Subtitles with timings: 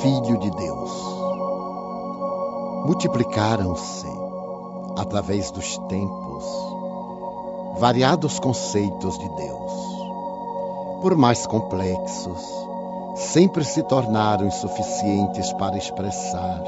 [0.00, 0.90] Filho de Deus.
[2.86, 4.06] Multiplicaram-se,
[4.96, 6.44] através dos tempos,
[7.78, 9.72] variados conceitos de Deus.
[11.02, 12.40] Por mais complexos,
[13.14, 16.62] sempre se tornaram insuficientes para expressar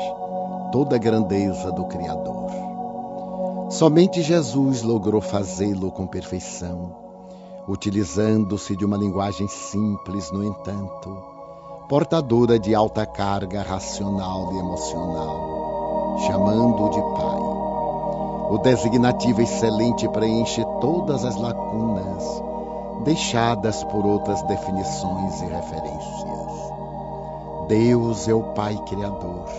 [0.70, 2.50] toda a grandeza do Criador.
[3.70, 6.94] Somente Jesus logrou fazê-lo com perfeição,
[7.66, 11.31] utilizando-se de uma linguagem simples, no entanto,
[11.92, 18.50] portadora de alta carga racional e emocional, chamando-o de Pai.
[18.50, 22.42] O designativo excelente preenche todas as lacunas
[23.04, 26.72] deixadas por outras definições e referências.
[27.68, 29.50] Deus é o Pai Criador,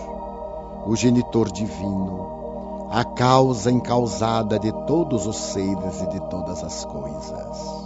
[0.88, 7.84] o genitor divino, a causa encausada de todos os seres e de todas as coisas.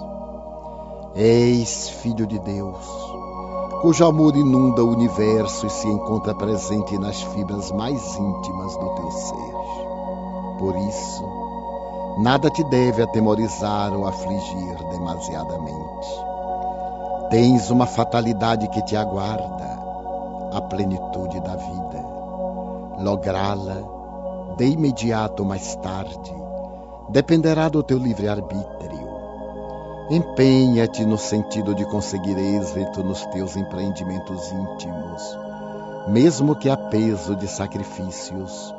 [1.14, 3.17] Eis Filho de Deus,
[3.80, 9.10] cujo amor inunda o universo e se encontra presente nas fibras mais íntimas do teu
[9.10, 9.54] ser.
[10.58, 11.24] Por isso,
[12.18, 16.08] nada te deve atemorizar ou afligir demasiadamente.
[17.30, 19.78] Tens uma fatalidade que te aguarda,
[20.52, 22.04] a plenitude da vida.
[22.98, 26.34] Lográ-la de imediato ou mais tarde
[27.10, 29.07] dependerá do teu livre-arbítrio.
[30.10, 35.38] Empenha-te no sentido de conseguir êxito nos teus empreendimentos íntimos,
[36.08, 38.74] mesmo que a peso de sacrifícios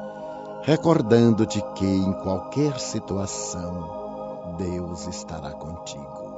[0.63, 6.28] recordando-te que em qualquer situação Deus estará contigo.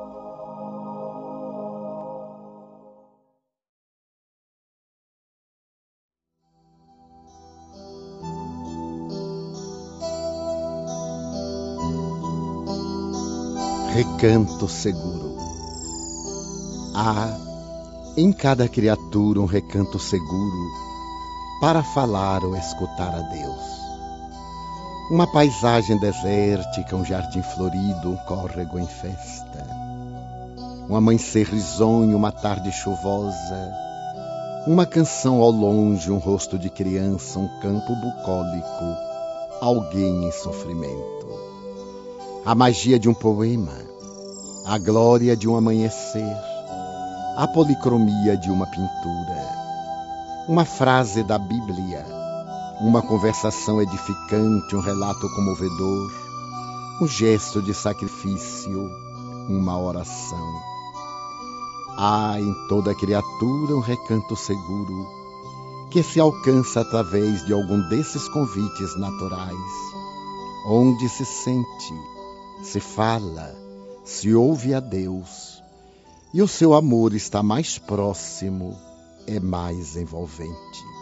[14.02, 15.38] Recanto seguro.
[16.96, 17.38] Há
[18.18, 20.72] em cada criatura um recanto seguro
[21.62, 23.82] para falar ou escutar a Deus
[25.12, 29.68] uma paisagem desértica, um jardim florido, um córrego em festa.
[30.90, 33.72] Um amanhecer risonho, uma tarde chuvosa.
[34.66, 38.98] Uma canção ao longe, um rosto de criança, um campo bucólico,
[39.62, 41.22] alguém em sofrimento.
[42.44, 43.91] A magia de um poema,
[44.72, 46.34] a glória de um amanhecer,
[47.36, 49.50] a policromia de uma pintura,
[50.48, 52.06] uma frase da Bíblia.
[52.80, 56.12] Uma conversação edificante, um relato comovedor,
[57.02, 58.90] um gesto de sacrifício,
[59.50, 60.62] uma oração.
[61.98, 65.06] Há em toda criatura um recanto seguro
[65.92, 69.58] que se alcança através de algum desses convites naturais,
[70.66, 71.94] onde se sente,
[72.64, 73.61] se fala,
[74.03, 75.62] se ouve a Deus
[76.34, 78.78] e o seu amor está mais próximo,
[79.28, 81.00] é mais envolvente.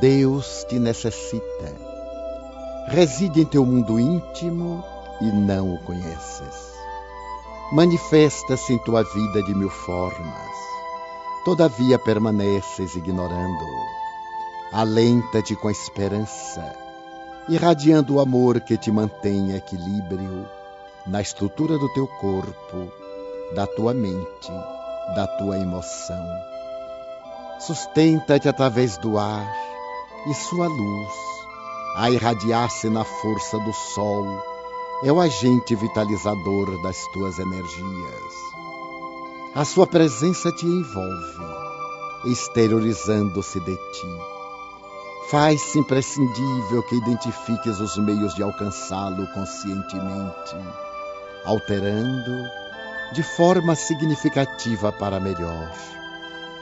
[0.00, 1.74] Deus te necessita.
[2.88, 4.82] Reside em teu mundo íntimo
[5.20, 6.70] e não o conheces.
[7.72, 10.50] Manifesta-se em tua vida de mil formas,
[11.44, 14.76] todavia permaneces ignorando-o.
[14.76, 16.74] Alenta-te com a esperança,
[17.48, 20.48] irradiando o amor que te mantém em equilíbrio
[21.06, 22.90] na estrutura do teu corpo,
[23.54, 24.50] da tua mente,
[25.14, 26.50] da tua emoção
[27.60, 29.46] sustenta-te através do ar
[30.26, 31.12] e sua luz,
[31.96, 34.26] a irradiar-se na força do sol,
[35.02, 38.34] é o agente vitalizador das tuas energias.
[39.54, 41.44] A sua presença te envolve,
[42.26, 44.18] exteriorizando-se de ti.
[45.30, 50.56] Faz-se imprescindível que identifiques os meios de alcançá-lo conscientemente,
[51.44, 52.30] alterando
[53.12, 55.72] de forma significativa para melhor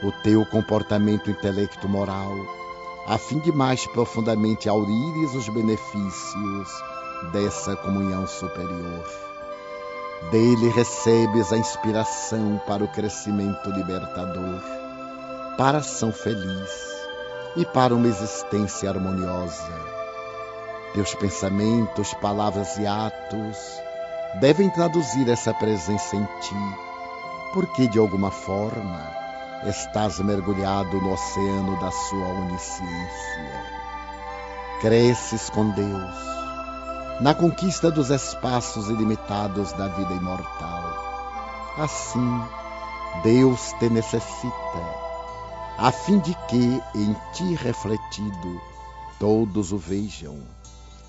[0.02, 2.32] o teu comportamento intelecto-moral,
[3.08, 6.69] a fim de mais profundamente aurires os benefícios
[7.32, 9.05] dessa comunhão superior.
[10.31, 14.60] Dele recebes a inspiração para o crescimento libertador,
[15.56, 16.70] para a ação feliz
[17.56, 19.72] e para uma existência harmoniosa.
[20.93, 23.56] Teus pensamentos, palavras e atos
[24.38, 26.76] devem traduzir essa presença em ti,
[27.54, 29.27] porque de alguma forma
[29.66, 33.69] estás mergulhado no oceano da sua onisciência.
[34.81, 36.14] Cresces com Deus,
[37.20, 41.08] na conquista dos espaços ilimitados da vida imortal.
[41.76, 42.40] Assim,
[43.22, 44.94] Deus te necessita,
[45.76, 48.61] a fim de que, em ti refletido,
[49.19, 50.38] todos o vejam,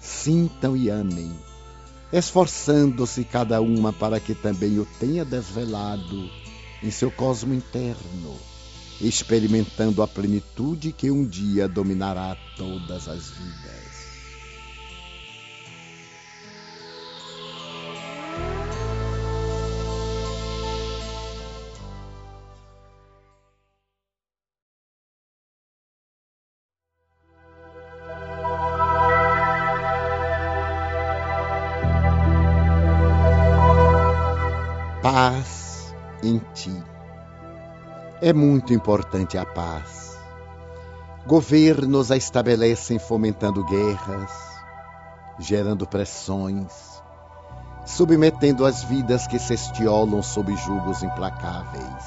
[0.02, 1.32] sintam e amem,
[2.12, 6.49] esforçando-se cada uma para que também o tenha desvelado
[6.82, 8.38] em seu cosmo interno,
[9.02, 13.89] experimentando a plenitude que um dia dominará todas as vidas.
[38.30, 40.16] É muito importante a paz.
[41.26, 44.32] Governos a estabelecem fomentando guerras,
[45.40, 47.02] gerando pressões,
[47.88, 52.06] submetendo as vidas que se estiolam sob julgos implacáveis.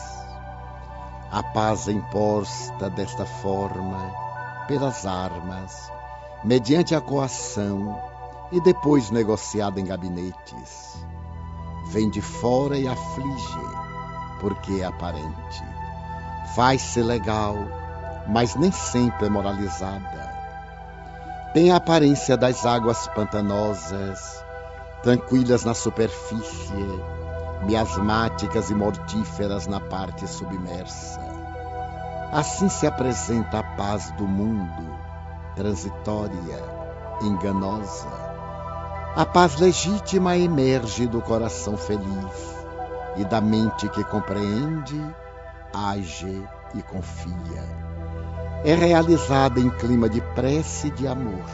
[1.32, 4.14] A paz é imposta desta forma,
[4.68, 5.90] pelas armas,
[6.44, 8.00] mediante a coação
[8.52, 11.04] e depois negociada em gabinetes.
[11.88, 13.66] Vem de fora e aflige,
[14.40, 15.71] porque é aparente
[16.54, 17.56] faz-se legal,
[18.26, 20.32] mas nem sempre é moralizada.
[21.52, 24.42] Tem a aparência das águas pantanosas,
[25.02, 27.02] tranquilas na superfície,
[27.64, 31.20] miasmáticas e mortíferas na parte submersa.
[32.32, 34.98] Assim se apresenta a paz do mundo,
[35.54, 36.64] transitória,
[37.20, 38.08] enganosa.
[39.14, 42.56] A paz legítima emerge do coração feliz
[43.16, 45.14] e da mente que compreende
[45.74, 47.62] age e confia.
[48.64, 51.44] É realizada em clima de prece e de amor,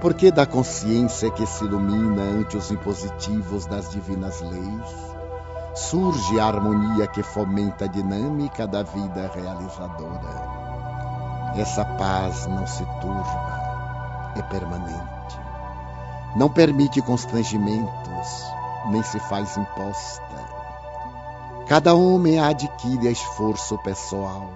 [0.00, 5.12] porque da consciência que se ilumina ante os impositivos das divinas leis,
[5.74, 10.52] surge a harmonia que fomenta a dinâmica da vida realizadora.
[11.56, 15.40] Essa paz não se turba, é permanente.
[16.36, 18.44] Não permite constrangimentos,
[18.90, 20.61] nem se faz imposta
[21.66, 24.50] Cada homem adquire esforço pessoal,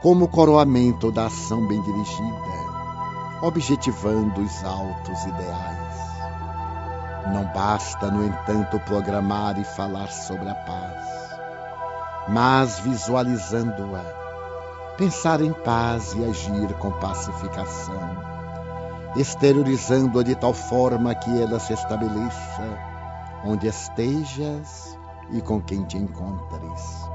[0.00, 5.94] como coroamento da ação bem dirigida, objetivando os altos ideais.
[7.32, 11.04] Não basta, no entanto, programar e falar sobre a paz,
[12.28, 14.02] mas visualizando-a,
[14.96, 18.16] pensar em paz e agir com pacificação,
[19.14, 22.94] exteriorizando-a de tal forma que ela se estabeleça
[23.44, 24.93] onde estejas
[25.32, 27.08] e com quem te encontres.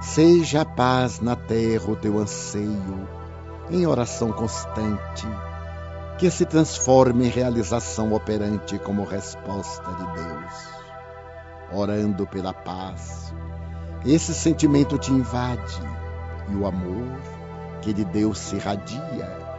[0.00, 3.08] Seja a paz na terra o teu anseio,
[3.70, 5.26] em oração constante,
[6.18, 10.80] que se transforme em realização operante como resposta de Deus.
[11.72, 13.32] Orando pela paz,
[14.04, 15.80] esse sentimento te invade
[16.48, 17.20] e o amor
[17.82, 19.50] que de Deus se irradia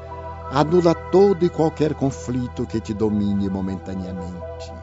[0.51, 4.80] anula todo e qualquer conflito que te domine momentaneamente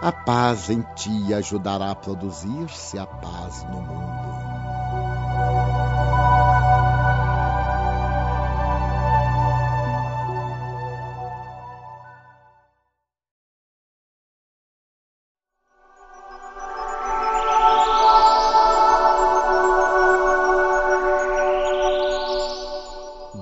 [0.00, 4.36] a paz em ti ajudará a produzir-se a paz no mundo.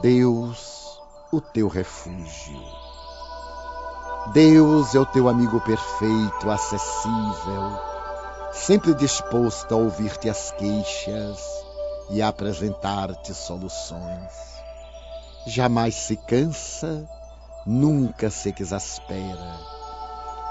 [0.00, 1.00] Deus,
[1.32, 2.83] o teu refúgio.
[4.32, 7.78] Deus é o teu amigo perfeito, acessível,
[8.52, 11.38] sempre disposto a ouvir-te as queixas
[12.08, 14.32] e a apresentar-te soluções.
[15.46, 17.06] Jamais se cansa,
[17.66, 19.60] nunca se exaspera.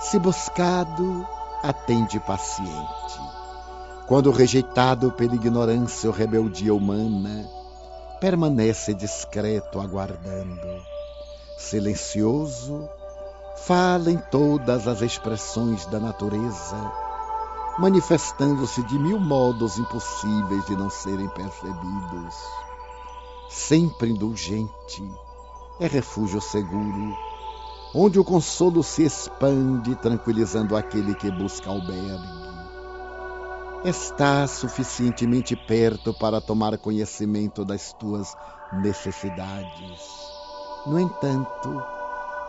[0.01, 1.27] Se buscado,
[1.63, 3.19] atende paciente.
[4.05, 7.49] Quando rejeitado pela ignorância ou rebeldia humana,
[8.19, 10.85] permanece discreto aguardando,
[11.57, 12.87] silencioso
[13.55, 16.91] fala em todas as expressões da natureza,
[17.77, 22.35] manifestando-se de mil modos impossíveis de não serem percebidos.
[23.49, 25.03] Sempre indulgente,
[25.79, 27.15] é refúgio seguro,
[27.93, 32.43] onde o consolo se expande, tranquilizando aquele que busca albergue.
[33.85, 38.35] Está suficientemente perto para tomar conhecimento das tuas
[38.71, 40.01] necessidades.
[40.85, 41.92] No entanto,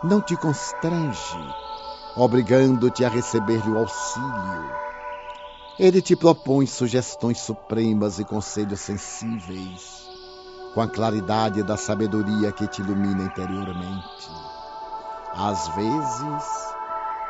[0.05, 1.53] não te constrange,
[2.15, 4.85] obrigando-te a receber-lhe o auxílio.
[5.79, 10.07] Ele te propõe sugestões supremas e conselhos sensíveis,
[10.73, 14.29] com a claridade da sabedoria que te ilumina interiormente.
[15.33, 16.75] Às vezes,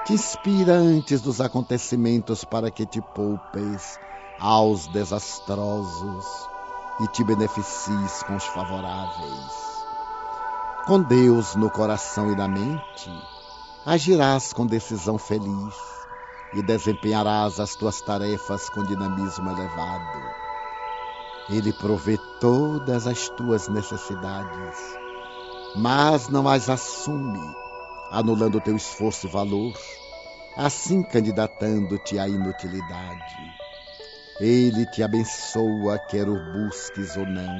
[0.05, 3.97] te inspira antes dos acontecimentos para que te poupes
[4.37, 6.25] aos desastrosos
[6.99, 9.64] e te beneficies com os favoráveis.
[10.85, 13.09] Com Deus no coração e na mente,
[13.83, 15.73] agirás com decisão feliz
[16.53, 20.21] e desempenharás as tuas tarefas com dinamismo elevado.
[21.49, 24.77] Ele provê todas as tuas necessidades,
[25.75, 27.41] mas não as assume,
[28.11, 29.73] anulando teu esforço e valor,
[30.55, 33.53] assim candidatando-te à inutilidade.
[34.39, 37.59] Ele te abençoa, quer o busques ou não.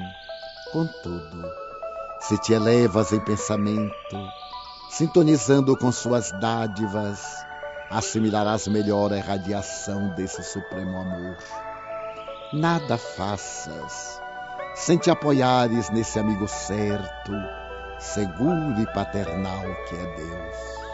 [0.72, 1.65] Contudo,
[2.28, 4.18] se te elevas em pensamento,
[4.90, 7.46] sintonizando com suas dádivas,
[7.90, 11.38] assimilarás melhor a radiação desse supremo amor.
[12.52, 14.20] Nada faças
[14.76, 17.32] sem te apoiares nesse amigo certo,
[18.00, 20.85] seguro e paternal que é Deus.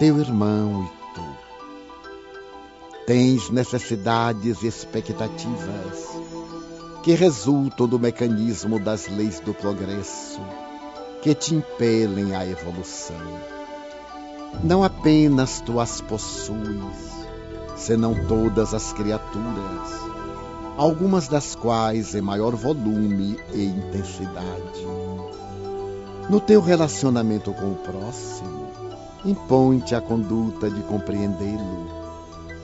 [0.00, 1.22] Teu irmão e tu.
[3.06, 6.08] Tens necessidades e expectativas
[7.02, 10.40] que resultam do mecanismo das leis do progresso
[11.20, 13.20] que te impelem à evolução.
[14.64, 17.26] Não apenas tu as possuis,
[17.76, 19.90] senão todas as criaturas,
[20.78, 24.86] algumas das quais em maior volume e intensidade.
[26.30, 28.59] No teu relacionamento com o próximo,
[29.24, 31.88] impõe-te a conduta de compreendê-lo,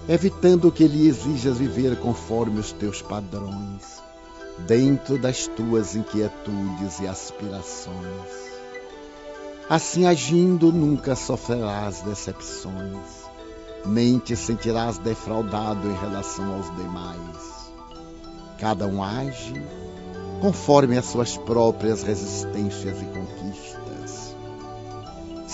[0.09, 4.03] evitando que lhe exijas viver conforme os teus padrões,
[4.67, 8.47] dentro das tuas inquietudes e aspirações.
[9.69, 13.27] Assim agindo, nunca sofrerás decepções,
[13.85, 17.57] nem te sentirás defraudado em relação aos demais.
[18.59, 19.63] Cada um age
[20.41, 23.96] conforme as suas próprias resistências e conquistas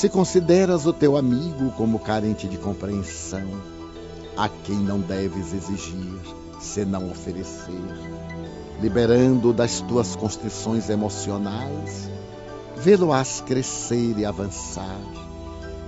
[0.03, 3.47] se consideras o teu amigo como carente de compreensão,
[4.37, 6.19] a quem não deves exigir,
[6.61, 7.81] senão oferecer,
[8.81, 12.11] liberando das tuas constrições emocionais,
[12.79, 14.99] vê-lo-ás crescer e avançar,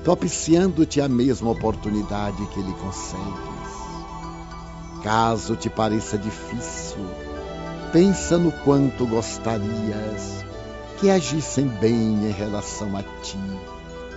[0.05, 3.75] propiciando-te a mesma oportunidade que lhe consegues.
[5.03, 7.05] Caso te pareça difícil,
[7.93, 10.45] pensa no quanto gostarias
[11.01, 13.41] que agissem bem em relação a ti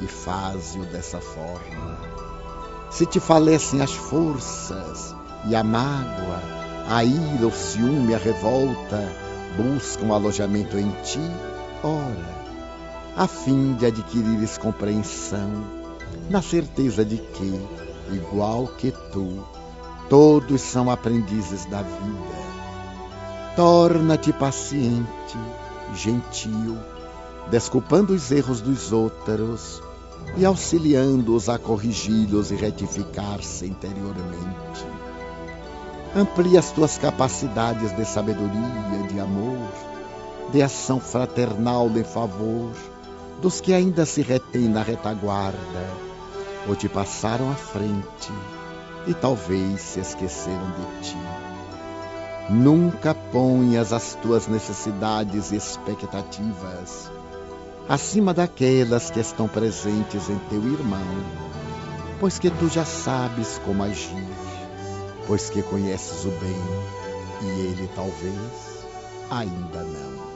[0.01, 1.97] e faze-o dessa forma.
[2.89, 6.41] Se te falecem as forças e a mágoa,
[6.89, 9.11] a ira, o ciúme, a revolta
[9.57, 11.19] buscam alojamento em ti,
[11.83, 12.47] ora,
[13.15, 15.65] a fim de adquirires compreensão,
[16.29, 17.61] na certeza de que,
[18.11, 19.43] igual que tu,
[20.09, 22.47] todos são aprendizes da vida.
[23.55, 25.37] Torna-te paciente,
[25.95, 26.77] gentil,
[27.49, 29.81] desculpando os erros dos outros
[30.35, 34.85] e auxiliando-os a corrigi-los e retificar-se interiormente.
[36.15, 39.69] Amplia as tuas capacidades de sabedoria, de amor,
[40.51, 42.71] de ação fraternal em favor
[43.41, 45.87] dos que ainda se retêm na retaguarda
[46.67, 48.31] ou te passaram à frente
[49.05, 51.17] e talvez se esqueceram de ti.
[52.49, 57.11] Nunca ponhas as tuas necessidades e expectativas
[57.89, 61.07] acima daquelas que estão presentes em teu irmão,
[62.19, 64.27] pois que tu já sabes como agir,
[65.25, 66.61] pois que conheces o bem
[67.41, 68.85] e ele talvez
[69.29, 70.26] ainda não.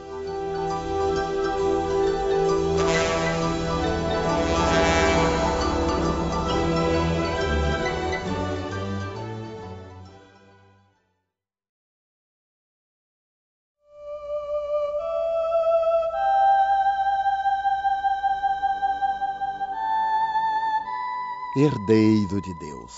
[21.63, 22.94] Herdeiro de Deus.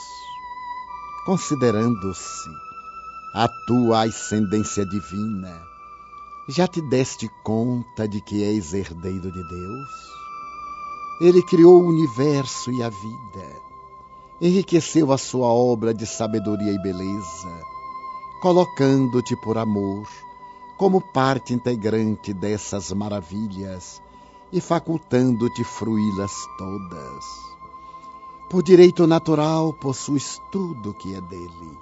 [1.25, 2.50] Considerando-se
[3.34, 5.62] a tua ascendência divina,
[6.48, 9.89] já te deste conta de que és herdeiro de Deus?
[11.20, 13.62] Ele criou o universo e a vida,
[14.39, 17.62] enriqueceu a sua obra de sabedoria e beleza,
[18.41, 20.08] colocando-te por amor
[20.77, 24.01] como parte integrante dessas maravilhas
[24.53, 27.52] e facultando-te fruí-las todas.
[28.53, 31.77] Por direito natural, possuis tudo que é dele,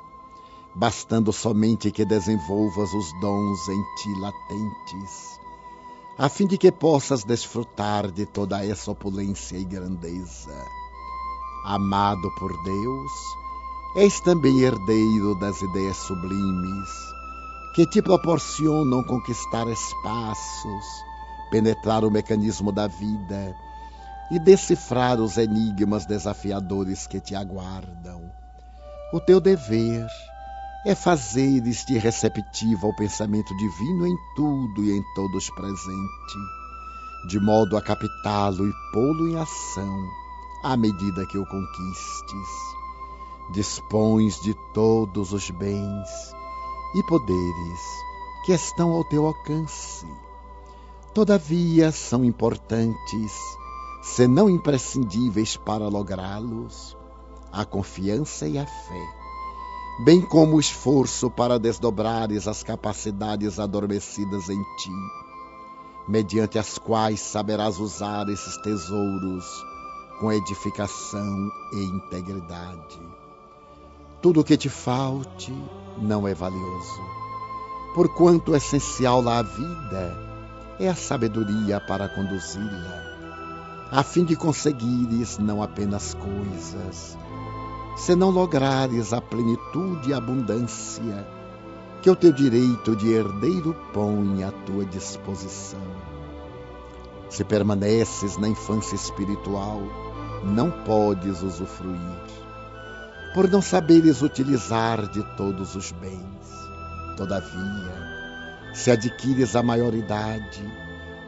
[0.73, 5.37] bastando somente que desenvolvas os dons em ti latentes,
[6.17, 10.65] a fim de que possas desfrutar de toda essa opulência e grandeza.
[11.65, 13.11] amado por Deus,
[13.97, 16.89] és também herdeiro das ideias sublimes
[17.75, 20.85] que te proporcionam conquistar espaços,
[21.51, 23.57] penetrar o mecanismo da vida
[24.31, 28.31] e decifrar os enigmas desafiadores que te aguardam.
[29.13, 30.07] O teu dever
[30.85, 36.37] é fazeres-te receptivo ao pensamento divino em tudo e em todos presente,
[37.27, 40.07] de modo a captá-lo e pô-lo em ação
[40.63, 42.47] à medida que o conquistes.
[43.51, 46.33] Dispões de todos os bens
[46.95, 47.79] e poderes
[48.45, 50.07] que estão ao teu alcance.
[51.13, 53.33] Todavia são importantes,
[54.01, 56.97] se não imprescindíveis para lográ-los,
[57.51, 59.07] a confiança e a fé,
[60.03, 64.91] bem como o esforço para desdobrares as capacidades adormecidas em ti,
[66.07, 69.45] mediante as quais saberás usar esses tesouros
[70.19, 72.99] com edificação e integridade.
[74.21, 75.53] Tudo o que te falte
[75.97, 77.01] não é valioso,
[77.93, 80.31] porquanto o essencial à vida
[80.79, 83.10] é a sabedoria para conduzi-la,
[83.91, 87.17] a fim de conseguires não apenas coisas,
[87.97, 91.27] senão lograres a plenitude e abundância
[92.01, 95.81] que o teu direito de herdeiro põe à tua disposição.
[97.29, 99.81] Se permaneces na infância espiritual,
[100.43, 102.41] não podes usufruir
[103.33, 106.21] por não saberes utilizar de todos os bens.
[107.15, 110.63] Todavia, se adquires a maioridade,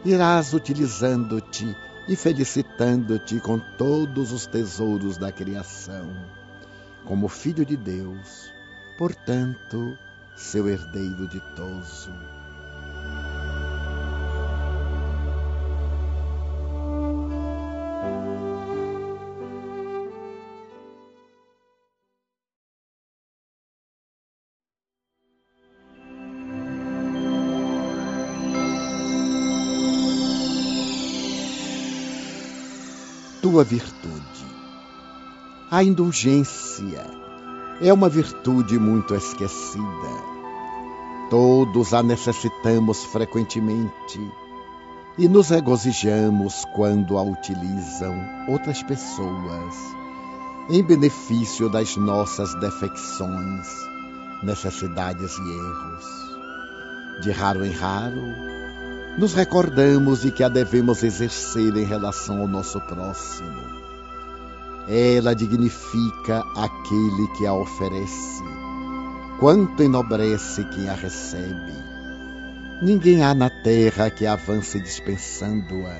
[0.04, 1.76] irás utilizando-te
[2.08, 6.10] e felicitando-te com todos os tesouros da criação,
[7.06, 8.52] como filho de Deus,
[8.98, 9.98] portanto,
[10.36, 12.33] seu herdeiro ditoso.
[33.44, 34.46] Tua virtude.
[35.70, 37.06] A indulgência
[37.82, 39.84] é uma virtude muito esquecida.
[41.30, 44.32] Todos a necessitamos frequentemente
[45.18, 48.16] e nos regozijamos quando a utilizam
[48.48, 49.76] outras pessoas
[50.70, 53.68] em benefício das nossas defecções,
[54.42, 56.06] necessidades e erros.
[57.22, 58.53] De raro em raro,
[59.18, 63.84] nos recordamos de que a devemos exercer em relação ao nosso próximo.
[64.88, 68.44] Ela dignifica aquele que a oferece,
[69.40, 71.74] quanto enobrece quem a recebe.
[72.82, 76.00] Ninguém há na terra que avance dispensando-a,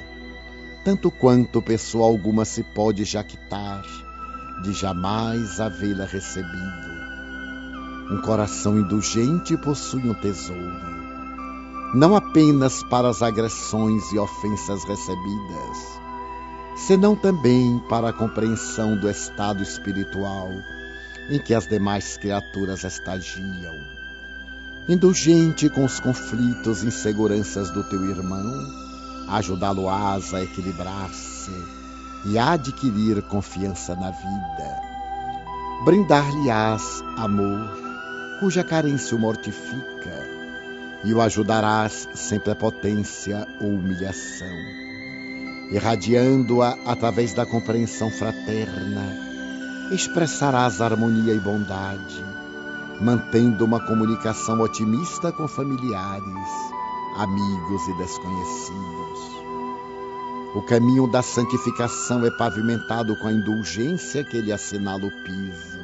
[0.84, 3.84] tanto quanto pessoa alguma se pode jactar
[4.64, 6.94] de jamais havê-la recebido.
[8.12, 10.93] Um coração indulgente possui um tesouro
[11.94, 16.02] não apenas para as agressões e ofensas recebidas,
[16.76, 20.50] senão também para a compreensão do estado espiritual
[21.30, 23.76] em que as demais criaturas estagiam.
[24.90, 28.52] Indulgente com os conflitos e inseguranças do teu irmão,
[29.30, 31.52] ajudá-lo-ás a equilibrar-se
[32.26, 34.82] e a adquirir confiança na vida.
[35.86, 37.70] Brindar-lhe-ás amor,
[38.40, 40.33] cuja carência o mortifica
[41.04, 44.56] e o ajudarás sem prepotência ou humilhação,
[45.72, 49.34] irradiando-a através da compreensão fraterna,
[49.92, 52.24] expressarás harmonia e bondade,
[53.02, 56.50] mantendo uma comunicação otimista com familiares,
[57.18, 59.34] amigos e desconhecidos.
[60.56, 65.80] O caminho da santificação é pavimentado com a indulgência que lhe assinala o piso.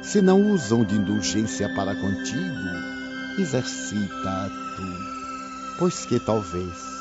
[0.00, 2.91] Se não usam de indulgência para contigo,
[3.38, 6.92] exercita tu, pois que talvez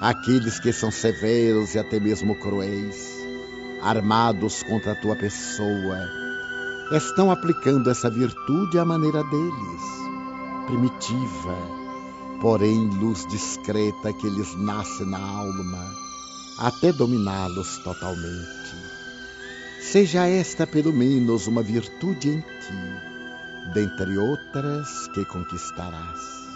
[0.00, 3.10] aqueles que são severos e até mesmo cruéis,
[3.82, 5.98] armados contra a tua pessoa,
[6.92, 9.82] estão aplicando essa virtude à maneira deles,
[10.66, 11.56] primitiva,
[12.40, 15.90] porém luz discreta que lhes nasce na alma,
[16.58, 18.76] até dominá-los totalmente.
[19.80, 23.15] Seja esta pelo menos uma virtude em ti
[23.72, 26.46] dentre outras que conquistarás.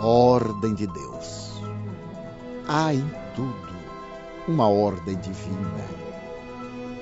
[0.00, 1.60] Ordem de Deus.
[2.68, 3.54] Há em tudo
[4.46, 6.07] uma ordem divina.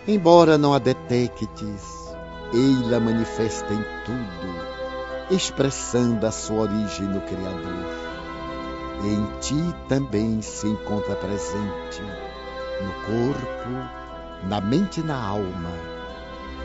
[0.08, 2.14] Embora não a detectes,
[2.54, 7.86] ei-la manifesta em tudo, expressando a sua origem no Criador.
[9.04, 12.02] Em ti também se encontra presente,
[12.80, 15.72] no corpo, na mente e na alma,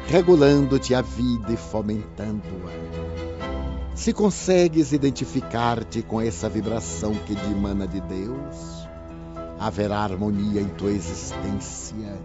[0.06, 3.42] regulando-te a vida e fomentando-a.
[3.96, 8.88] Se consegues identificar-te com essa vibração que dimana de Deus,
[9.60, 12.20] haverá harmonia em tua existência,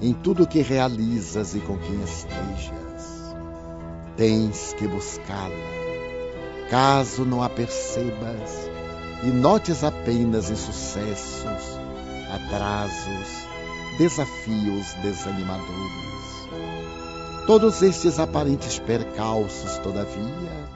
[0.00, 3.34] em tudo que realizas e com quem estejas.
[4.16, 5.76] Tens que buscá-la.
[6.70, 8.70] Caso não a percebas
[9.22, 11.78] e notes apenas insucessos,
[12.32, 13.46] atrasos,
[13.98, 16.16] desafios desanimadores.
[17.46, 20.68] Todos estes aparentes percalços, todavia,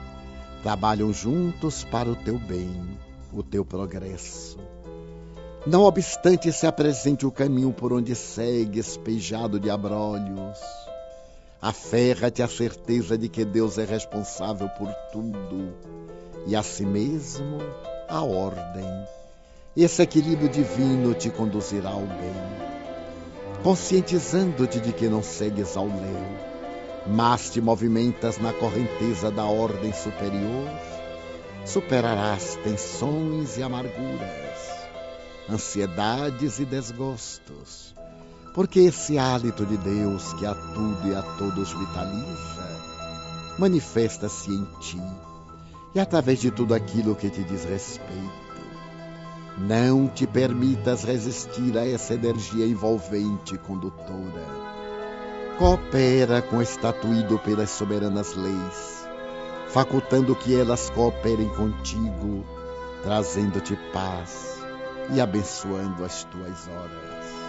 [0.63, 2.97] trabalham juntos para o teu bem,
[3.33, 4.57] o teu progresso.
[5.65, 10.59] Não obstante se apresente o caminho por onde segue espejado de abrolhos,
[11.61, 15.73] aferra-te à certeza de que Deus é responsável por tudo
[16.47, 17.59] e a si mesmo
[18.09, 18.87] a ordem.
[19.77, 26.51] Esse equilíbrio divino te conduzirá ao bem, conscientizando-te de que não segues ao léu
[27.05, 30.69] mas te movimentas na correnteza da ordem superior,
[31.65, 34.50] superarás tensões e amarguras,
[35.49, 37.95] ansiedades e desgostos,
[38.53, 42.79] porque esse hálito de Deus que a tudo e a todos vitaliza,
[43.57, 45.01] manifesta-se em ti
[45.93, 48.51] e através de tudo aquilo que te diz respeito.
[49.57, 54.71] Não te permitas resistir a essa energia envolvente condutora
[55.61, 59.07] coopera com estatuído pelas soberanas leis,
[59.67, 62.43] facultando que elas cooperem contigo,
[63.03, 64.50] trazendo-te paz
[65.09, 67.41] e abençoando as tuas horas.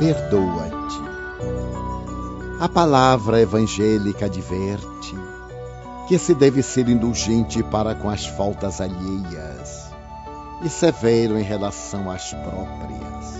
[0.00, 0.98] perdoa-te.
[2.58, 4.99] A palavra evangélica adverte
[6.10, 9.92] que se deve ser indulgente para com as faltas alheias
[10.60, 13.38] e severo em relação às próprias.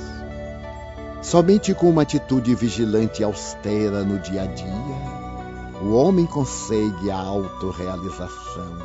[1.20, 7.18] Somente com uma atitude vigilante e austera no dia a dia, o homem consegue a
[7.18, 8.78] autorrealização.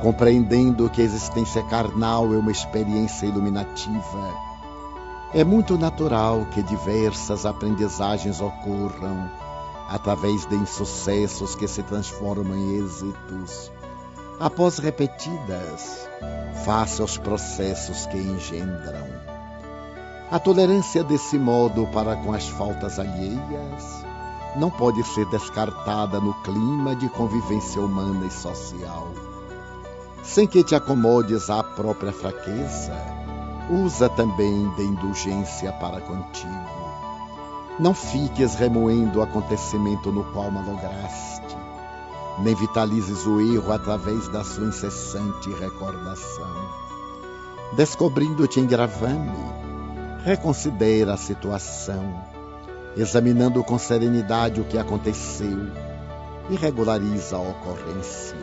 [0.00, 4.34] Compreendendo que a existência carnal é uma experiência iluminativa
[5.34, 9.30] é muito natural que diversas aprendizagens ocorram
[9.88, 13.70] através de insucessos que se transformam em êxitos,
[14.40, 16.08] após repetidas,
[16.64, 19.06] face aos processos que engendram.
[20.30, 24.04] A tolerância desse modo para com as faltas alheias
[24.56, 29.08] não pode ser descartada no clima de convivência humana e social.
[30.22, 32.94] Sem que te acomodes à própria fraqueza,
[33.70, 36.61] usa também de indulgência para contigo.
[37.82, 41.56] Não fiques remoendo o acontecimento no qual malograste,
[42.38, 46.54] nem vitalizes o erro através da sua incessante recordação.
[47.72, 49.32] Descobrindo-te em gravame,
[50.22, 52.22] reconsidera a situação,
[52.96, 55.58] examinando com serenidade o que aconteceu
[56.50, 58.36] e regulariza a ocorrência.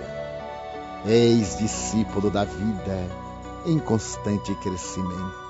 [1.06, 3.08] Eis discípulo da vida
[3.66, 5.49] em constante crescimento.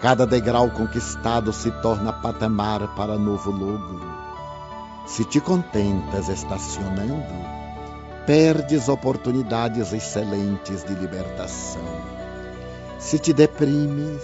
[0.00, 4.00] Cada degrau conquistado se torna patamar para novo logro.
[5.04, 7.26] Se te contentas estacionando,
[8.26, 11.84] perdes oportunidades excelentes de libertação.
[12.98, 14.22] Se te deprimes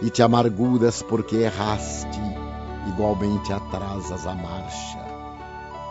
[0.00, 2.20] e te amarguras porque erraste,
[2.88, 5.04] igualmente atrasas a marcha.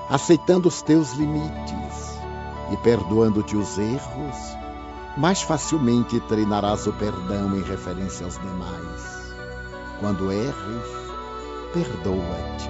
[0.09, 2.17] Aceitando os teus limites
[2.71, 4.62] e perdoando-te os erros,
[5.17, 9.33] mais facilmente treinarás o perdão em referência aos demais.
[9.99, 10.53] Quando erres,
[11.73, 12.69] perdoa-te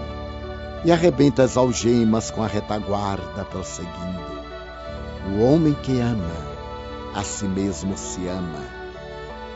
[0.85, 4.43] e arrebenta as algemas com a retaguarda prosseguindo.
[5.35, 6.31] O homem que ama,
[7.15, 8.65] a si mesmo se ama,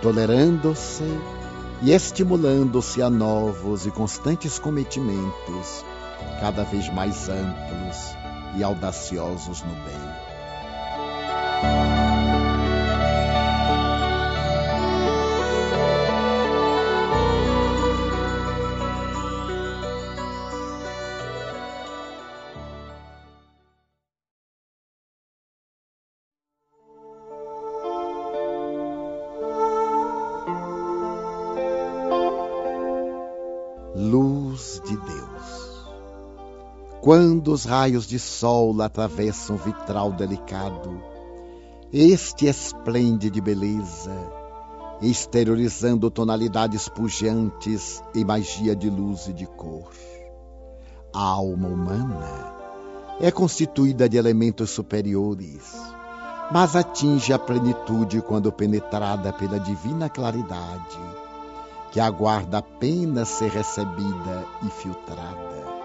[0.02, 1.04] tolerando-se
[1.82, 5.84] e estimulando-se a novos e constantes cometimentos,
[6.40, 8.16] cada vez mais amplos
[8.56, 10.07] e audaciosos no bem.
[37.08, 41.02] Quando os raios de sol atravessam o vitral delicado,
[41.90, 44.14] este esplende de beleza,
[45.02, 49.90] exteriorizando tonalidades pujantes e magia de luz e de cor.
[51.16, 52.54] A alma humana
[53.22, 55.78] é constituída de elementos superiores,
[56.52, 61.00] mas atinge a plenitude quando penetrada pela divina claridade,
[61.90, 65.77] que aguarda apenas ser recebida e filtrada.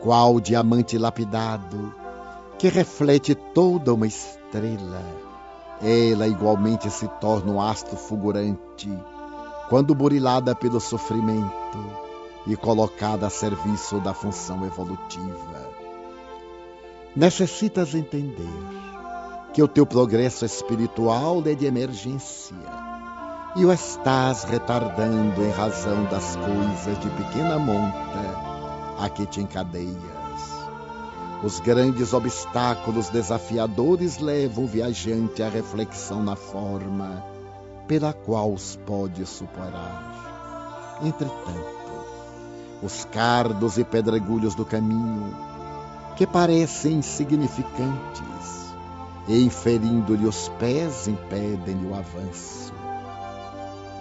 [0.00, 1.94] Qual diamante lapidado
[2.58, 5.02] que reflete toda uma estrela,
[5.82, 8.90] ela igualmente se torna um astro fulgurante
[9.68, 11.78] quando burilada pelo sofrimento
[12.46, 15.68] e colocada a serviço da função evolutiva.
[17.14, 18.48] Necessitas entender
[19.52, 22.56] que o teu progresso espiritual é de emergência
[23.56, 28.49] e o estás retardando em razão das coisas de pequena monta
[29.00, 29.96] a que te encadeias.
[31.42, 37.24] Os grandes obstáculos desafiadores levam o viajante à reflexão na forma
[37.88, 40.98] pela qual os pode superar.
[41.02, 41.80] Entretanto,
[42.82, 45.34] os cardos e pedregulhos do caminho,
[46.14, 48.74] que parecem insignificantes,
[49.26, 52.74] inferindo-lhe os pés impedem-lhe o avanço.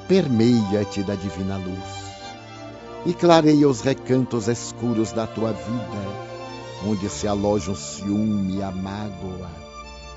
[0.09, 2.08] Permeia-te da divina luz
[3.05, 9.49] e clareia os recantos escuros da tua vida, onde se alojam o ciúme a mágoa,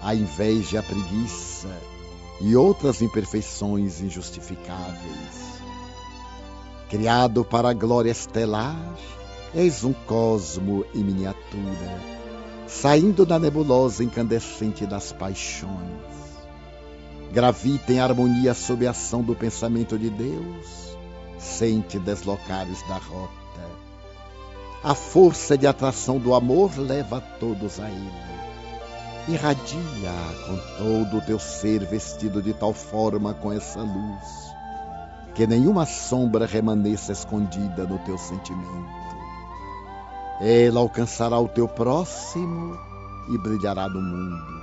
[0.02, 1.68] a inveja a preguiça
[2.40, 5.60] e outras imperfeições injustificáveis.
[6.88, 8.76] Criado para a glória estelar,
[9.54, 12.22] és um cosmo em miniatura
[12.72, 15.70] saindo da nebulosa incandescente das paixões.
[17.32, 20.91] Gravita em harmonia sob a ação do pensamento de Deus,
[21.42, 23.32] sem te deslocares da rota.
[24.82, 28.12] A força de atração do amor leva todos a ele.
[29.28, 30.12] Irradia
[30.46, 34.54] com todo o teu ser vestido de tal forma com essa luz,
[35.34, 39.02] que nenhuma sombra remaneça escondida no teu sentimento
[40.44, 42.76] ela alcançará o teu próximo
[43.32, 44.62] e brilhará no mundo.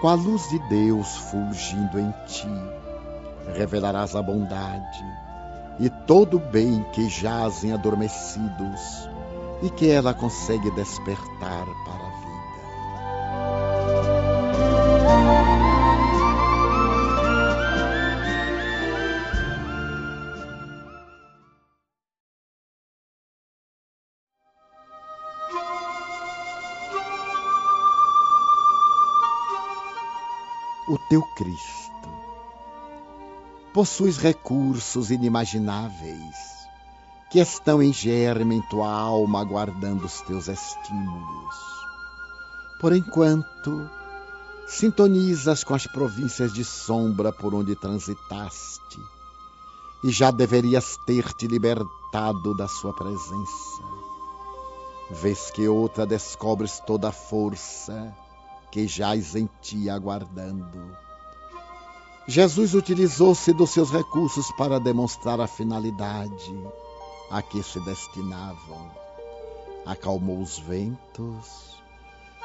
[0.00, 2.48] Com a luz de Deus fulgindo em ti,
[3.56, 5.04] revelarás a bondade
[5.78, 9.08] e todo o bem que jazem adormecidos
[9.62, 12.14] e que ela consegue despertar para
[30.86, 31.83] o teu Cristo.
[33.74, 36.36] Possuis recursos inimagináveis
[37.28, 41.56] que estão em germe em tua alma aguardando os teus estímulos.
[42.80, 43.90] Por enquanto,
[44.68, 49.00] sintonizas com as províncias de sombra por onde transitaste
[50.04, 53.82] e já deverias ter te libertado da sua presença.
[55.10, 58.16] Vês que outra descobres toda a força
[58.70, 61.03] que jaz em ti aguardando.
[62.26, 66.54] Jesus utilizou-se dos seus recursos para demonstrar a finalidade
[67.30, 68.90] a que se destinavam.
[69.84, 71.76] Acalmou os ventos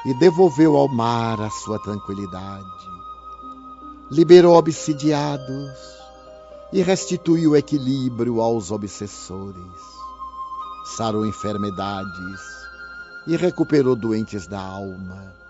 [0.04, 2.64] e devolveu ao mar a sua tranquilidade.
[4.10, 5.78] Liberou obsidiados
[6.72, 9.80] e restituiu equilíbrio aos obsessores.
[10.96, 12.40] Sarou enfermidades
[13.26, 15.40] e recuperou doentes da alma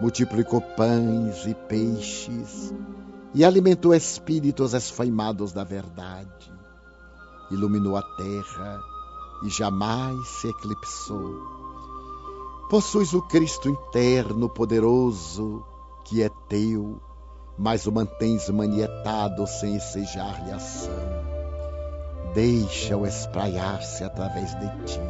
[0.00, 2.72] multiplicou pães e peixes
[3.34, 6.52] e alimentou espíritos esfaimados da verdade.
[7.50, 8.80] Iluminou a terra
[9.44, 11.58] e jamais se eclipsou.
[12.70, 15.64] Possuis o Cristo interno poderoso
[16.04, 17.00] que é teu,
[17.56, 20.92] mas o mantens manietado sem ensejar-lhe ação.
[22.34, 25.00] Deixa-o espraiar-se através de ti.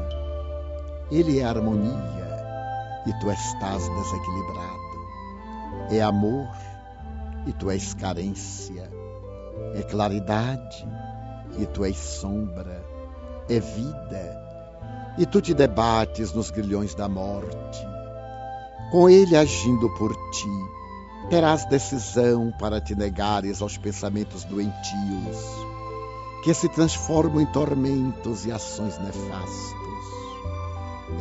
[1.11, 2.29] Ele é harmonia
[3.07, 4.79] e tu estás desequilibrado.
[5.91, 6.49] É amor
[7.47, 8.91] e tu és carência.
[9.75, 10.87] É claridade
[11.59, 12.85] e tu és sombra.
[13.49, 14.49] É vida
[15.19, 17.87] e tu te debates nos grilhões da morte.
[18.91, 25.37] Com ele agindo por ti, terás decisão para te negares aos pensamentos doentios,
[26.45, 29.75] que se transformam em tormentos e ações nefastos.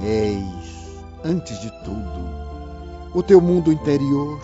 [0.04, 0.78] Eis
[1.26, 2.30] antes de tudo,
[3.16, 4.40] o teu mundo interior,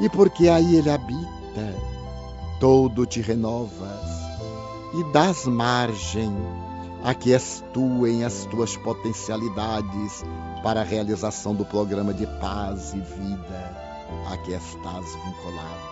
[0.00, 1.74] e porque aí ele habita,
[2.60, 4.24] todo te renovas
[4.94, 6.32] e dás margem
[7.04, 10.24] Aqui és tu em as tuas potencialidades
[10.62, 13.76] para a realização do programa de paz e vida
[14.32, 15.84] a que estás vinculado.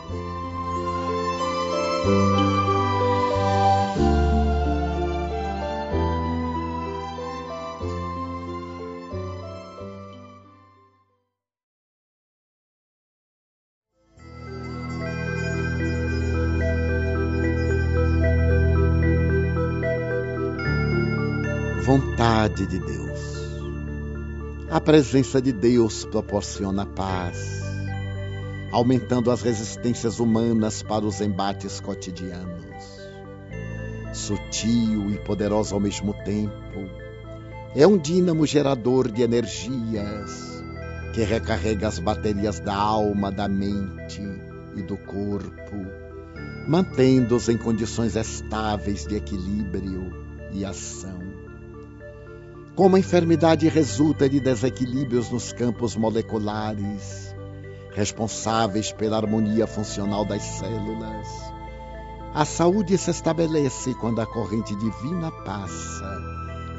[21.93, 23.21] Vontade de Deus.
[24.71, 27.61] A presença de Deus proporciona paz,
[28.71, 32.83] aumentando as resistências humanas para os embates cotidianos.
[34.15, 36.89] Sutil e poderoso ao mesmo tempo,
[37.77, 40.65] é um dínamo gerador de energias
[41.13, 44.23] que recarrega as baterias da alma, da mente
[44.75, 45.77] e do corpo,
[46.67, 50.11] mantendo-os em condições estáveis de equilíbrio
[50.55, 51.32] e ação.
[52.75, 57.37] Como a enfermidade resulta de desequilíbrios nos campos moleculares,
[57.95, 61.29] responsáveis pela harmonia funcional das células,
[62.33, 66.19] a saúde se estabelece quando a corrente divina passa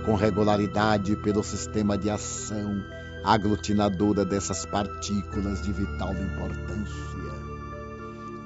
[0.03, 2.84] com regularidade pelo sistema de ação
[3.23, 7.34] aglutinadora dessas partículas de vital importância.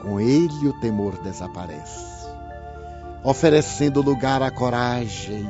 [0.01, 2.27] Com ele, o temor desaparece,
[3.23, 5.47] oferecendo lugar à coragem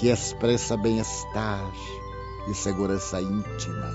[0.00, 1.70] que expressa bem-estar
[2.48, 3.94] e segurança íntima.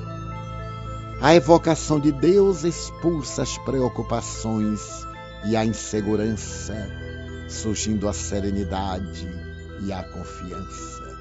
[1.20, 4.82] A evocação de Deus expulsa as preocupações
[5.48, 6.76] e a insegurança,
[7.50, 9.28] surgindo a serenidade
[9.82, 11.18] e a confiança.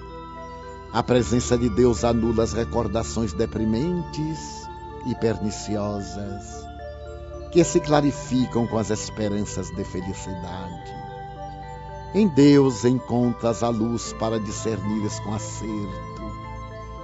[0.92, 4.68] A presença de Deus anula as recordações deprimentes
[5.07, 6.44] e perniciosas,
[7.51, 11.03] que se clarificam com as esperanças de felicidade.
[12.14, 16.22] Em Deus encontras a luz para discernires com acerto,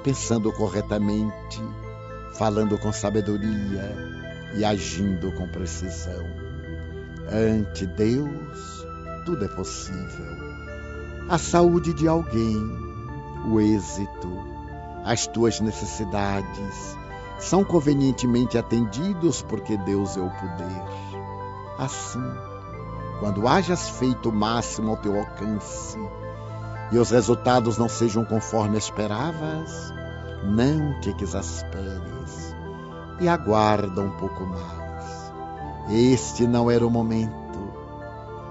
[0.04, 1.60] pensando corretamente,
[2.38, 3.92] falando com sabedoria
[4.54, 6.24] e agindo com precisão.
[7.28, 8.86] Ante Deus,
[9.26, 10.26] tudo é possível.
[11.28, 12.56] A saúde de alguém,
[13.48, 14.28] o êxito,
[15.04, 16.96] as tuas necessidades
[17.40, 20.84] são convenientemente atendidos porque Deus é o poder.
[21.78, 22.22] Assim,
[23.20, 25.98] quando hajas feito o máximo ao teu alcance
[26.90, 29.92] e os resultados não sejam conforme esperavas,
[30.42, 32.56] não te exasperes
[33.20, 35.32] e aguarda um pouco mais.
[35.90, 37.40] Este não era o momento.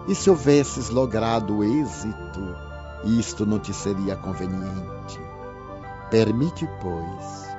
[0.07, 2.55] E se houvesses logrado o êxito,
[3.03, 5.19] isto não te seria conveniente.
[6.09, 7.49] Permite, pois,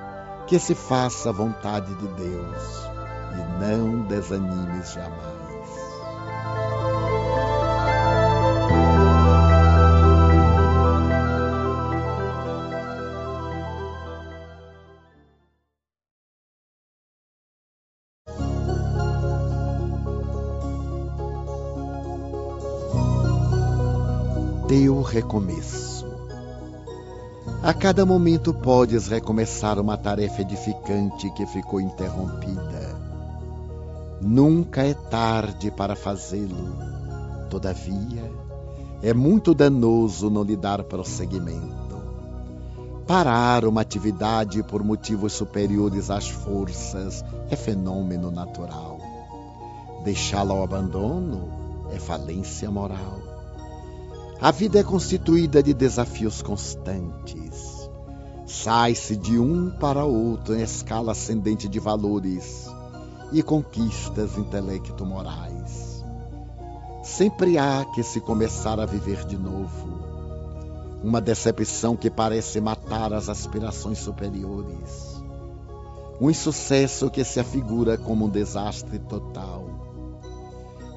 [0.47, 2.89] que se faça a vontade de Deus
[3.33, 5.50] e não desanimes jamais.
[25.11, 26.07] Recomeço.
[27.63, 32.97] A cada momento podes recomeçar uma tarefa edificante que ficou interrompida.
[34.21, 36.77] Nunca é tarde para fazê-lo.
[37.51, 38.31] Todavia,
[39.03, 42.01] é muito danoso não lhe dar prosseguimento.
[43.07, 48.99] Parar uma atividade por motivos superiores às forças é fenômeno natural.
[50.05, 51.49] Deixá-la ao abandono
[51.91, 53.30] é falência moral.
[54.43, 57.91] A vida é constituída de desafios constantes.
[58.47, 62.67] Sai-se de um para outro em escala ascendente de valores
[63.35, 66.03] e conquistas intelecto-morais.
[67.03, 70.01] Sempre há que se começar a viver de novo.
[71.05, 75.23] Uma decepção que parece matar as aspirações superiores.
[76.19, 79.67] Um insucesso que se afigura como um desastre total.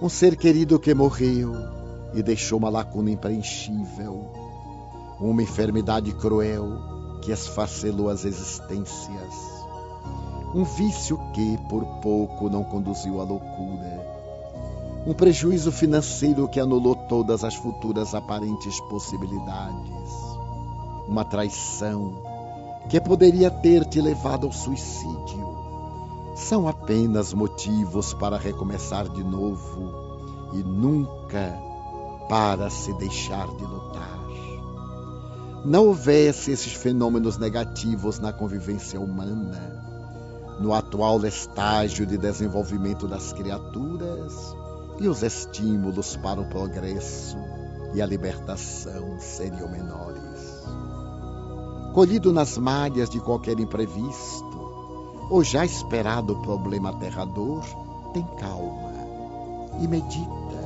[0.01, 1.82] Um ser querido que morreu
[2.13, 4.31] e deixou uma lacuna impreenchível,
[5.19, 9.33] uma enfermidade cruel que esfacelou as existências,
[10.53, 14.13] um vício que, por pouco, não conduziu à loucura,
[15.05, 20.09] um prejuízo financeiro que anulou todas as futuras aparentes possibilidades,
[21.07, 22.21] uma traição
[22.89, 25.53] que poderia ter te levado ao suicídio.
[26.35, 29.93] São apenas motivos para recomeçar de novo
[30.53, 31.72] e nunca
[32.27, 34.23] para se deixar de lutar.
[35.65, 39.81] Não houvesse esses fenômenos negativos na convivência humana,
[40.59, 44.55] no atual estágio de desenvolvimento das criaturas
[44.99, 47.37] e os estímulos para o progresso
[47.93, 50.63] e a libertação seriam menores.
[51.93, 54.53] Colhido nas malhas de qualquer imprevisto,
[55.29, 57.63] ou já esperado problema aterrador,
[58.13, 58.91] tem calma
[59.79, 60.62] e medita.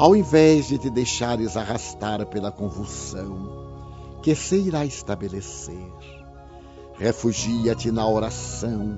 [0.00, 3.68] Ao invés de te deixares arrastar pela convulsão
[4.22, 5.92] que se irá estabelecer,
[6.94, 8.96] refugia-te na oração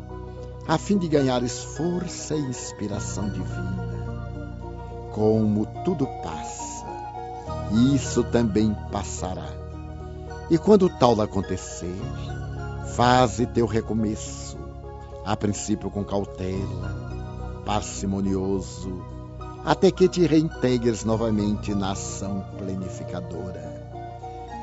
[0.69, 5.11] a fim de ganhares força e inspiração divina.
[5.13, 6.87] Como tudo passa,
[7.93, 9.49] isso também passará.
[10.49, 12.01] E quando tal acontecer,
[12.95, 14.57] faze teu recomeço,
[15.25, 16.95] a princípio com cautela,
[17.65, 19.22] parcimonioso,
[19.65, 23.73] até que te reintegres novamente na ação planificadora.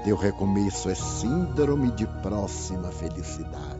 [0.03, 3.79] Teu recomeço é síndrome de próxima felicidade.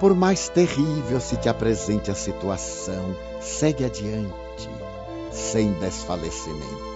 [0.00, 4.70] Por mais terrível se te apresente a situação, segue adiante,
[5.30, 6.90] sem desfalecimento.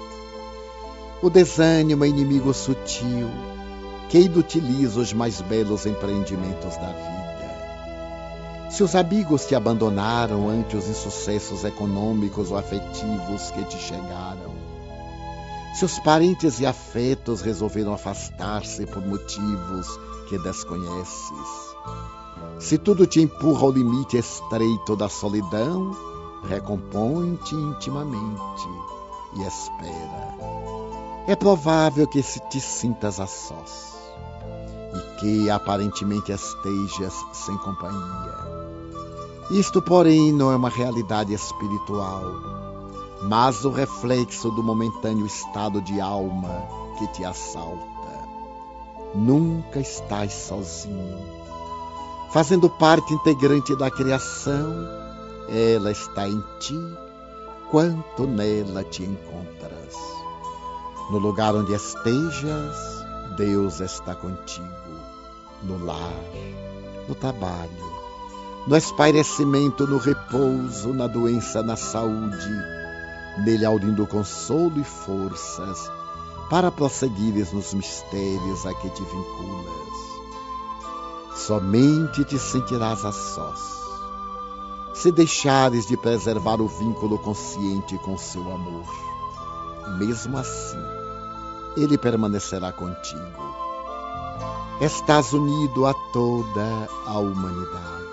[1.20, 3.28] O desânimo é inimigo sutil
[4.08, 7.34] que inutiliza os mais belos empreendimentos da vida.
[8.70, 14.54] Se os amigos te abandonaram ante os insucessos econômicos ou afetivos que te chegaram,
[15.74, 19.88] seus parentes e afetos resolveram afastar-se por motivos
[20.30, 21.74] que desconheces.
[22.58, 25.96] Se tudo te empurra ao limite estreito da solidão,
[26.48, 28.68] recompõe-te intimamente
[29.34, 30.36] e espera.
[31.26, 33.94] É provável que se te sintas a sós
[34.94, 38.54] e que aparentemente estejas sem companhia.
[39.50, 42.64] Isto, porém, não é uma realidade espiritual
[43.24, 46.68] mas o reflexo do momentâneo estado de alma
[46.98, 47.84] que te assalta.
[49.14, 51.43] Nunca estás sozinho.
[52.34, 54.88] Fazendo parte integrante da criação,
[55.48, 56.76] ela está em ti,
[57.70, 59.94] quanto nela te encontras.
[61.12, 62.76] No lugar onde estejas,
[63.36, 64.66] Deus está contigo.
[65.62, 66.10] No lar,
[67.08, 67.92] no trabalho,
[68.66, 72.50] no espairecimento, no repouso, na doença, na saúde
[73.44, 75.88] nele audindo consolo e forças
[76.50, 80.13] para prosseguires nos mistérios a que te vinculas.
[81.34, 83.82] Somente te sentirás a sós,
[84.94, 88.86] se deixares de preservar o vínculo consciente com seu amor.
[89.98, 90.82] Mesmo assim,
[91.76, 93.54] ele permanecerá contigo.
[94.80, 98.04] Estás unido a toda a humanidade.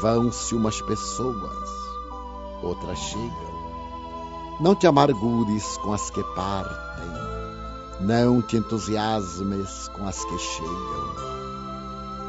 [0.00, 1.68] Vão-se umas pessoas,
[2.62, 3.52] outras chegam
[4.62, 7.08] não te amargures com as que partem,
[8.00, 11.31] não te entusiasmes com as que chegam.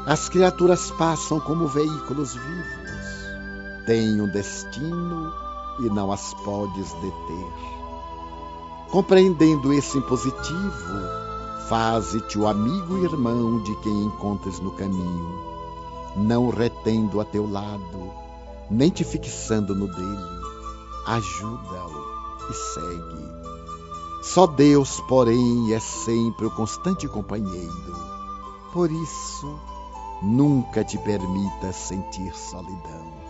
[0.06, 5.32] As criaturas passam como veículos vivos, têm um destino
[5.78, 7.52] e não as podes deter.
[8.90, 10.94] Compreendendo esse impositivo,
[11.70, 15.38] faze-te o amigo e irmão de quem encontres no caminho,
[16.16, 18.12] não retendo a teu lado,
[18.70, 20.44] nem te fixando no dele.
[21.06, 23.44] Ajuda-o e segue.
[24.22, 27.96] Só Deus, porém, é sempre o constante companheiro.
[28.70, 29.58] Por isso,
[30.22, 33.24] nunca te permita sentir solidão.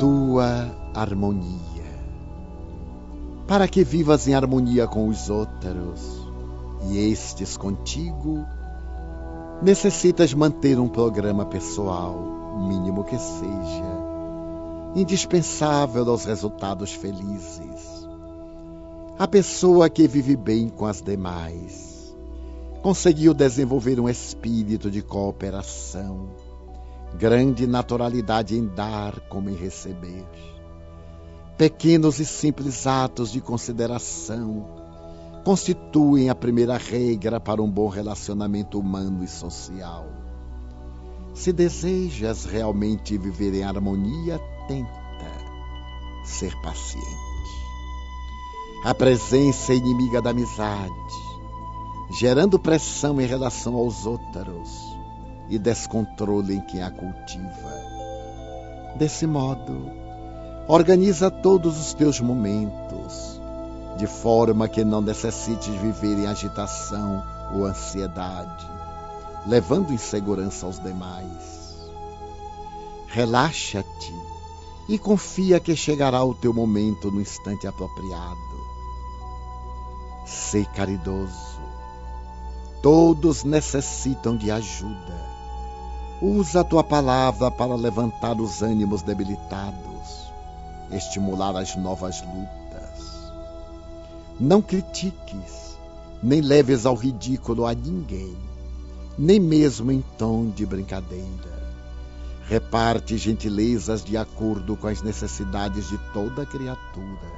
[0.00, 1.69] tua harmonia.
[3.50, 6.24] Para que vivas em harmonia com os outros
[6.88, 8.46] e estes contigo,
[9.60, 12.14] necessitas manter um programa pessoal,
[12.68, 18.08] mínimo que seja, indispensável aos resultados felizes.
[19.18, 22.16] A pessoa que vive bem com as demais
[22.82, 26.28] conseguiu desenvolver um espírito de cooperação
[27.18, 30.24] grande naturalidade em dar como em receber.
[31.60, 34.64] Pequenos e simples atos de consideração
[35.44, 40.06] constituem a primeira regra para um bom relacionamento humano e social.
[41.34, 44.88] Se desejas realmente viver em harmonia, tenta
[46.24, 47.04] ser paciente.
[48.82, 50.90] A presença inimiga da amizade,
[52.18, 54.80] gerando pressão em relação aos outros
[55.50, 57.74] e descontrole em quem a cultiva.
[58.96, 59.99] Desse modo,
[60.72, 63.40] organiza todos os teus momentos,
[63.96, 68.64] de forma que não necessites viver em agitação ou ansiedade,
[69.48, 71.76] levando insegurança aos demais.
[73.08, 74.14] Relaxa-te
[74.88, 78.38] e confia que chegará o teu momento no instante apropriado.
[80.24, 81.58] Sê caridoso.
[82.80, 85.30] Todos necessitam de ajuda.
[86.22, 89.89] Usa a tua palavra para levantar os ânimos debilitados,
[90.92, 93.32] estimular as novas lutas.
[94.38, 95.76] Não critiques,
[96.22, 98.36] nem leves ao ridículo a ninguém,
[99.18, 101.60] nem mesmo em tom de brincadeira
[102.50, 107.30] reparte gentilezas de acordo com as necessidades de toda criatura.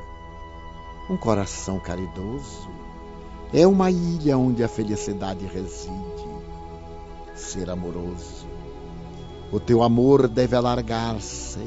[1.11, 2.71] Um coração caridoso
[3.53, 5.93] é uma ilha onde a felicidade reside.
[7.35, 8.47] Ser amoroso.
[9.53, 11.61] O teu amor deve alargar-se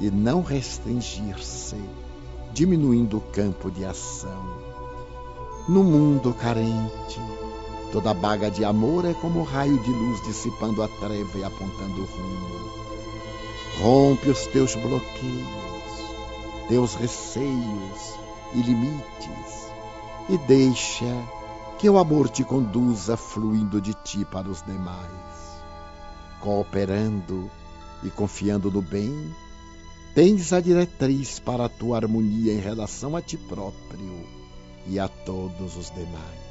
[0.00, 1.80] e não restringir-se,
[2.52, 4.66] diminuindo o campo de ação.
[5.68, 7.20] No mundo carente,
[7.92, 12.02] toda baga de amor é como um raio de luz dissipando a treva e apontando
[12.02, 12.70] o rumo.
[13.80, 15.06] Rompe os teus bloqueios,
[16.68, 18.14] teus receios
[18.54, 19.66] e limites
[20.28, 21.04] e deixa
[21.78, 25.60] que o amor te conduza fluindo de ti para os demais.
[26.40, 27.50] Cooperando
[28.02, 29.34] e confiando no bem,
[30.16, 34.26] tens a diretriz para a tua harmonia em relação a ti próprio
[34.86, 36.46] e a todos os demais.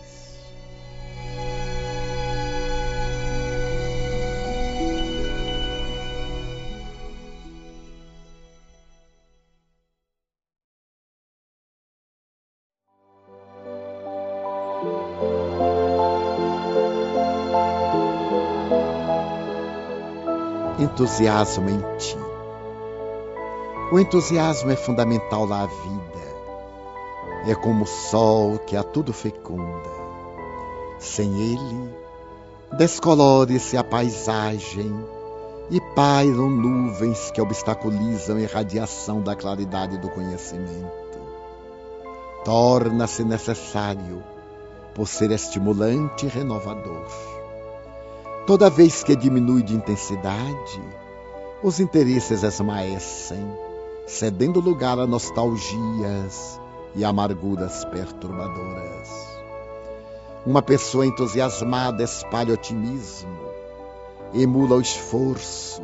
[20.77, 22.34] entusiasmo em ti.
[23.91, 26.25] O entusiasmo é fundamental na vida.
[27.47, 29.89] É como o sol que a tudo fecunda.
[30.97, 31.95] Sem ele,
[32.77, 34.91] descolore-se a paisagem
[35.69, 41.05] e pairam nuvens que obstaculizam a irradiação da claridade do conhecimento.
[42.43, 44.23] Torna-se necessário
[44.95, 47.05] por ser estimulante e renovador.
[48.47, 50.81] Toda vez que diminui de intensidade,
[51.61, 53.43] os interesses esmaecem,
[54.05, 56.59] cedendo lugar a nostalgias
[56.95, 59.35] e amarguras perturbadoras.
[60.45, 63.35] Uma pessoa entusiasmada espalha otimismo,
[64.33, 65.81] emula o esforço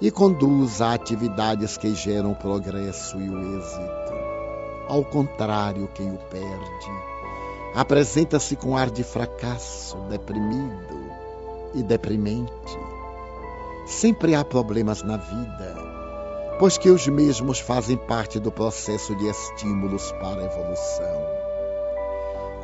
[0.00, 4.12] e conduz a atividades que geram o progresso e o êxito.
[4.88, 7.18] Ao contrário, quem o perde
[7.74, 10.98] apresenta-se com ar de fracasso, deprimido
[11.74, 12.78] e deprimente.
[13.86, 15.87] Sempre há problemas na vida,
[16.58, 21.38] pois que os mesmos fazem parte do processo de estímulos para a evolução.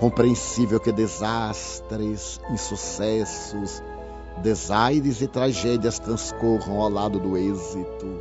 [0.01, 3.83] Compreensível que desastres, insucessos,
[4.39, 8.21] desaires e tragédias transcorram ao lado do êxito,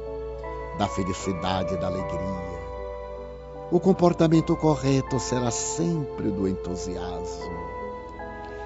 [0.78, 2.64] da felicidade e da alegria.
[3.72, 7.74] O comportamento correto será sempre do entusiasmo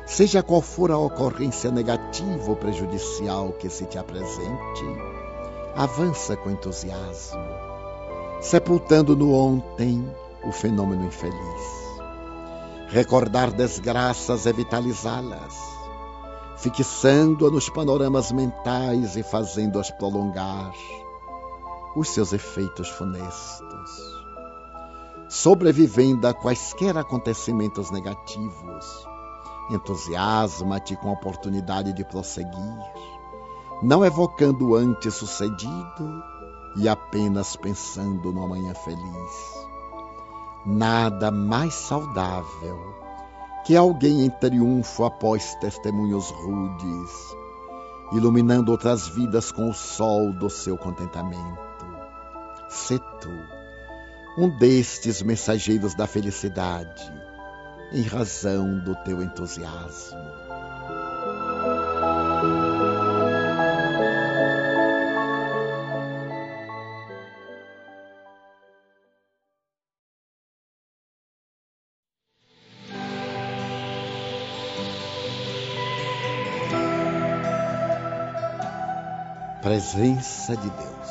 [0.08, 4.86] Seja qual for a ocorrência negativa ou prejudicial que se te apresente,
[5.78, 7.46] avança com entusiasmo,
[8.42, 10.12] sepultando no ontem
[10.44, 11.78] o fenômeno infeliz.
[12.88, 15.56] Recordar desgraças é vitalizá-las,
[16.58, 20.74] fixando-a nos panoramas mentais e fazendo-as prolongar
[21.96, 24.18] os seus efeitos funestos.
[25.30, 29.08] Sobrevivendo a quaisquer acontecimentos negativos,
[29.70, 33.17] Entusiasma-te com a oportunidade de prosseguir,
[33.82, 36.24] não evocando o antes sucedido
[36.76, 39.68] e apenas pensando no amanhã feliz.
[40.66, 42.96] Nada mais saudável
[43.66, 47.36] que alguém em triunfo após testemunhos rudes,
[48.14, 51.86] iluminando outras vidas com o sol do seu contentamento.
[52.70, 53.30] Se tu,
[54.38, 57.12] um destes mensageiros da felicidade,
[57.92, 60.47] em razão do teu entusiasmo.
[79.88, 81.10] Presença de Deus.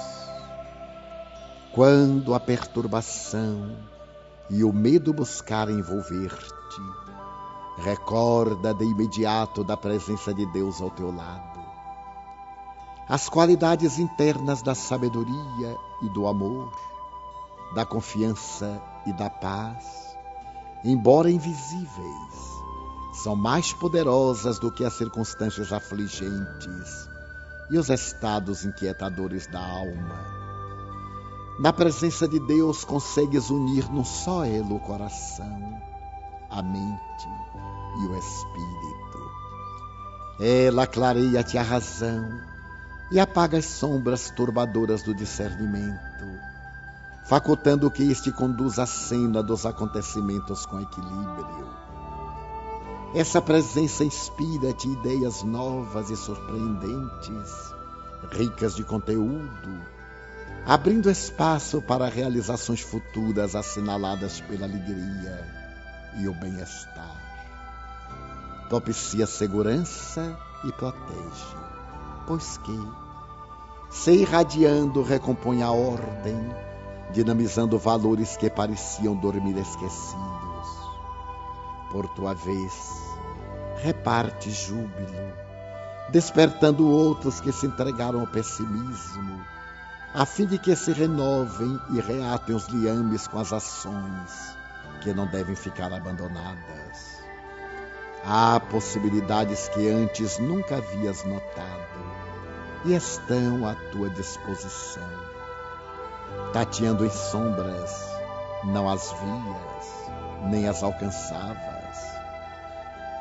[1.73, 3.75] Quando a perturbação
[4.51, 6.83] e o medo buscar envolver-te,
[7.79, 11.59] recorda de imediato da presença de Deus ao teu lado.
[13.09, 16.71] As qualidades internas da sabedoria e do amor,
[17.75, 19.87] da confiança e da paz,
[20.85, 22.35] embora invisíveis,
[23.23, 27.16] são mais poderosas do que as circunstâncias afligentes
[27.71, 30.37] e os estados inquietadores da alma.
[31.59, 35.83] Na presença de Deus consegues unir num só elo o coração,
[36.51, 37.29] a mente
[38.01, 39.31] e o espírito.
[40.39, 42.41] Ela clareia-te a razão
[43.11, 46.27] e apaga as sombras turbadoras do discernimento,
[47.25, 51.86] facultando que este conduza a cena dos acontecimentos com equilíbrio
[53.15, 57.75] essa presença inspira-te ideias novas e surpreendentes,
[58.33, 59.81] ricas de conteúdo,
[60.67, 65.47] abrindo espaço para realizações futuras assinaladas pela alegria
[66.19, 67.25] e o bem-estar.
[68.69, 71.57] Propicia segurança e protege,
[72.27, 72.89] pois que,
[73.89, 76.37] se irradiando, recompõe a ordem,
[77.13, 80.46] dinamizando valores que pareciam dormir esquecidos
[81.91, 82.73] por tua vez,
[83.83, 85.33] reparte júbilo,
[86.11, 89.45] despertando outros que se entregaram ao pessimismo,
[90.15, 94.57] a fim de que se renovem e reatem os liames com as ações
[95.03, 97.23] que não devem ficar abandonadas.
[98.25, 102.17] Há possibilidades que antes nunca havias notado
[102.85, 105.09] e estão à tua disposição.
[106.53, 108.11] Tateando em sombras,
[108.65, 111.76] não as vias, nem as alcançavas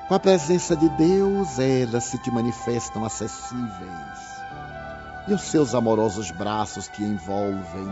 [0.08, 4.36] com a presença de Deus, elas se te manifestam acessíveis.
[5.28, 7.88] E os seus amorosos braços te envolvem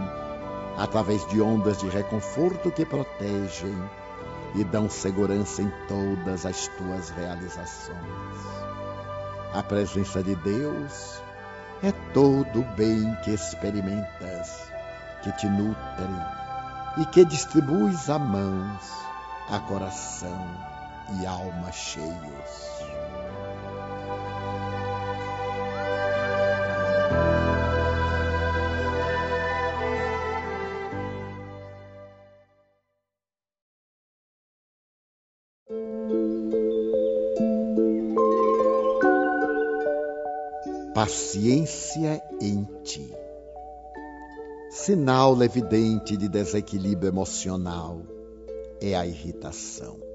[0.78, 3.76] através de ondas de reconforto que protegem
[4.56, 7.98] e dão segurança em todas as tuas realizações.
[9.54, 11.20] A presença de Deus
[11.82, 14.72] é todo o bem que experimentas,
[15.24, 15.82] que te nutre
[17.00, 18.92] e que distribuis a mãos,
[19.50, 20.73] a coração
[21.20, 22.84] e alma cheios.
[40.94, 43.12] Paciência em ti.
[44.70, 48.02] Sinal evidente de desequilíbrio emocional
[48.80, 50.13] é a irritação.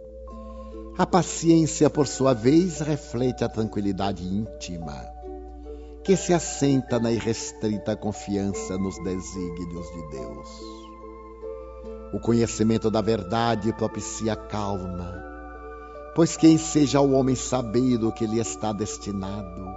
[0.99, 5.01] A paciência, por sua vez, reflete a tranquilidade íntima,
[6.03, 10.49] que se assenta na irrestrita confiança nos desígnios de Deus.
[12.13, 15.25] O conhecimento da verdade propicia calma,
[16.17, 19.69] pois quem seja o homem saber o que lhe está destinado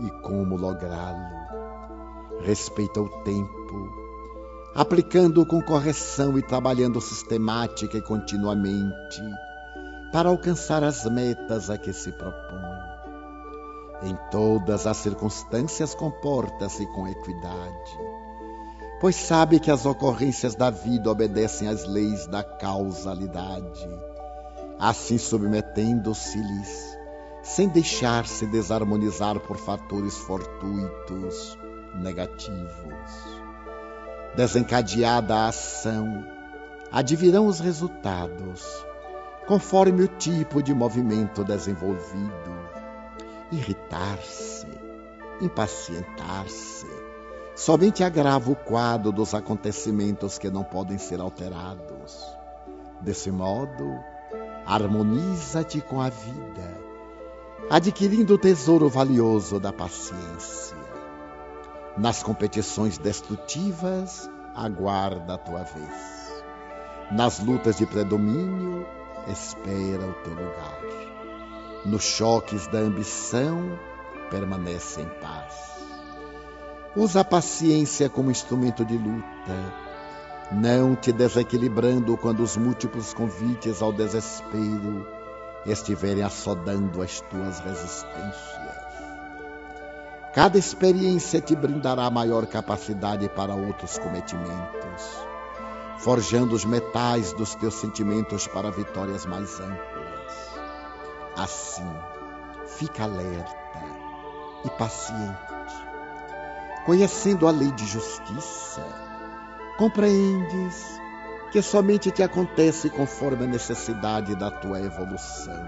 [0.00, 2.40] e como lográ-lo.
[2.46, 3.92] Respeita o tempo,
[4.74, 9.20] aplicando-o com correção e trabalhando sistemática e continuamente
[10.12, 12.82] para alcançar as metas a que se propõe.
[14.02, 17.98] Em todas as circunstâncias, comporta-se com equidade,
[19.00, 23.88] pois sabe que as ocorrências da vida obedecem às leis da causalidade,
[24.78, 26.98] assim submetendo-se-lhes,
[27.42, 31.56] sem deixar-se desarmonizar por fatores fortuitos,
[31.94, 33.40] negativos.
[34.36, 36.24] Desencadeada a ação,
[36.90, 38.91] advirão os resultados
[39.46, 42.52] conforme o tipo de movimento desenvolvido.
[43.50, 44.66] Irritar-se,
[45.40, 46.86] impacientar-se,
[47.54, 52.24] somente agrava o quadro dos acontecimentos que não podem ser alterados.
[53.00, 53.98] Desse modo,
[54.64, 56.80] harmoniza-te com a vida,
[57.68, 60.76] adquirindo o tesouro valioso da paciência.
[61.98, 66.44] Nas competições destrutivas, aguarda a tua vez.
[67.10, 68.86] Nas lutas de predomínio,
[69.28, 70.80] espera o teu lugar.
[71.84, 73.78] Nos choques da ambição,
[74.30, 75.72] permanece em paz.
[76.94, 79.74] Usa a paciência como instrumento de luta,
[80.52, 85.06] não te desequilibrando quando os múltiplos convites ao desespero
[85.64, 88.62] estiverem assodando as tuas resistências.
[90.34, 95.31] Cada experiência te brindará maior capacidade para outros cometimentos
[96.02, 100.52] forjando os metais dos teus sentimentos para vitórias mais amplas.
[101.36, 101.88] Assim,
[102.66, 103.52] fica alerta
[104.64, 105.52] e paciente.
[106.84, 108.84] conhecendo a lei de justiça,
[109.78, 111.00] compreendes
[111.52, 115.64] que somente te acontece conforme a necessidade da tua evolução.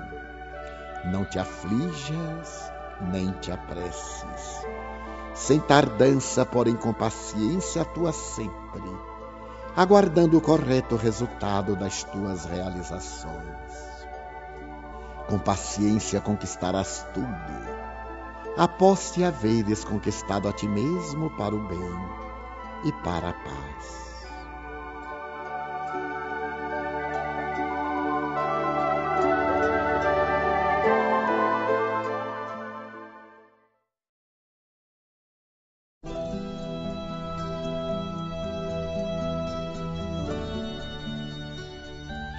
[1.04, 2.72] Não te aflijas,
[3.12, 4.66] nem te apresses.
[5.34, 8.82] Sem tardança, porém com paciência, atua sempre,
[9.76, 14.04] aguardando o correto resultado das tuas realizações.
[15.28, 17.26] Com paciência conquistarás tudo,
[18.56, 21.98] após te haveres conquistado a ti mesmo para o bem
[22.84, 24.03] e para a paz.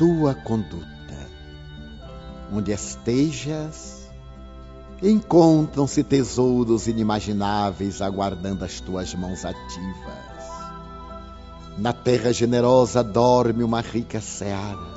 [0.05, 0.85] Tua conduta.
[2.53, 4.07] Onde estejas,
[5.01, 10.45] encontram-se tesouros inimagináveis aguardando as tuas mãos ativas.
[11.79, 14.93] Na terra generosa dorme uma rica seara.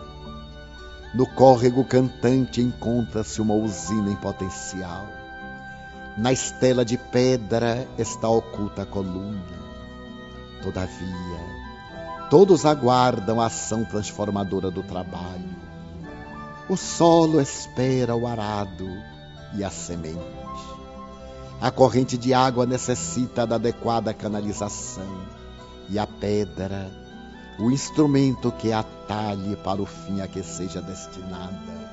[1.15, 5.07] No córrego cantante encontra-se uma usina em potencial.
[6.19, 9.41] Na estela de pedra está oculta a coluna.
[10.63, 11.58] Todavia,
[12.31, 15.57] Todos aguardam a ação transformadora do trabalho.
[16.69, 18.87] O solo espera o arado
[19.55, 20.19] e a semente.
[21.59, 25.23] A corrente de água necessita da adequada canalização
[25.89, 26.91] e a pedra,
[27.59, 31.89] o instrumento que atalhe para o fim a que seja destinada.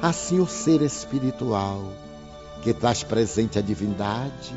[0.00, 1.92] Assim, o ser espiritual,
[2.62, 4.54] que traz presente a divindade,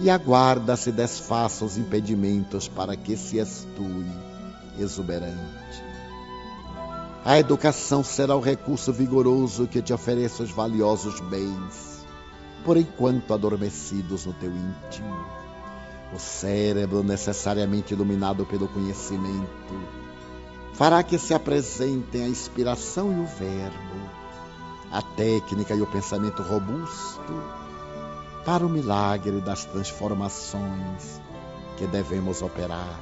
[0.00, 4.10] e aguarda se desfaça os impedimentos para que se estue
[4.78, 5.84] exuberante.
[7.22, 12.06] A educação será o recurso vigoroso que te ofereça os valiosos bens,
[12.64, 15.14] por enquanto adormecidos no teu íntimo.
[16.14, 19.80] O cérebro, necessariamente iluminado pelo conhecimento,
[20.72, 24.10] fará que se apresentem a inspiração e o verbo,
[24.90, 27.59] a técnica e o pensamento robusto
[28.50, 31.22] para o milagre das transformações
[31.76, 32.98] que devemos operar.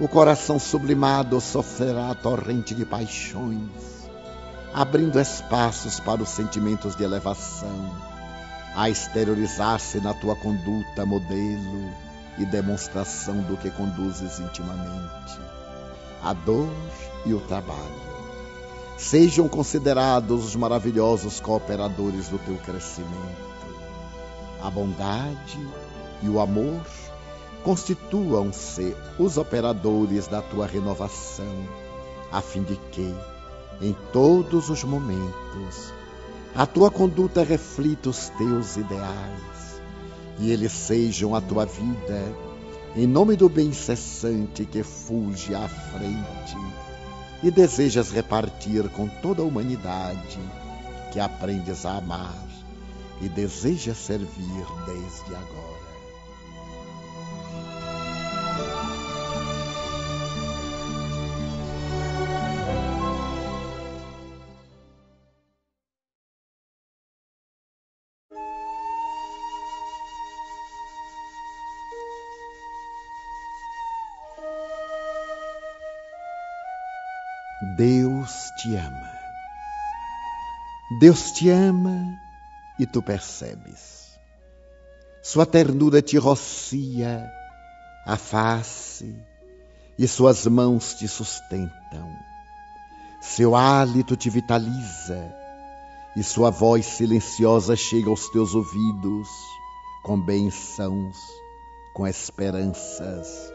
[0.00, 4.08] O coração sublimado sofrerá a torrente de paixões,
[4.72, 7.94] abrindo espaços para os sentimentos de elevação,
[8.74, 11.92] a exteriorizar-se na tua conduta modelo
[12.38, 15.38] e demonstração do que conduzes intimamente.
[16.24, 16.70] A dor
[17.26, 18.00] e o trabalho
[18.96, 23.49] sejam considerados os maravilhosos cooperadores do teu crescimento
[24.62, 25.58] a bondade
[26.22, 26.82] e o amor
[27.64, 31.68] constituam-se os operadores da tua renovação,
[32.32, 33.14] a fim de que,
[33.80, 35.92] em todos os momentos,
[36.54, 39.80] a tua conduta reflita os teus ideais
[40.38, 42.34] e eles sejam a tua vida,
[42.96, 46.56] em nome do bem incessante que fulge à frente
[47.42, 50.38] e desejas repartir com toda a humanidade
[51.12, 52.49] que aprendes a amar
[53.20, 55.90] e deseja servir desde agora.
[77.76, 79.10] Deus te ama.
[80.98, 82.29] Deus te ama
[82.80, 84.18] e tu percebes.
[85.22, 87.30] Sua ternura te rocia
[88.06, 89.14] a face
[89.98, 92.10] e suas mãos te sustentam.
[93.20, 95.30] Seu hálito te vitaliza
[96.16, 99.28] e sua voz silenciosa chega aos teus ouvidos
[100.02, 101.18] com bençãos,
[101.92, 103.52] com esperanças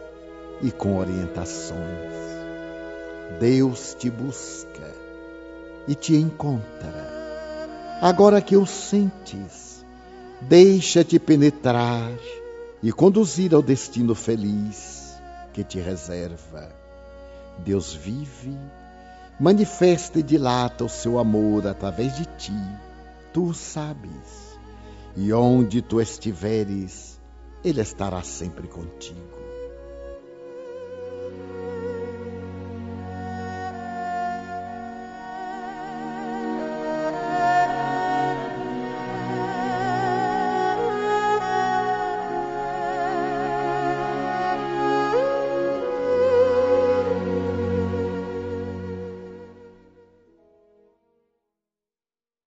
[0.61, 2.13] e com orientações.
[3.39, 4.93] Deus te busca
[5.88, 7.14] e te encontra
[8.05, 9.83] Agora que o sentes,
[10.39, 12.11] deixa-te penetrar
[12.83, 15.19] e conduzir ao destino feliz
[15.51, 16.69] que te reserva.
[17.57, 18.55] Deus vive,
[19.39, 22.53] manifesta e dilata o seu amor através de ti,
[23.33, 24.59] tu o sabes,
[25.15, 27.19] e onde tu estiveres,
[27.63, 29.34] Ele estará sempre contigo.